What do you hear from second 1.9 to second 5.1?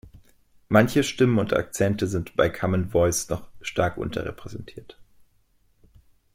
sind bei Common Voice noch stark unterrepräsentiert.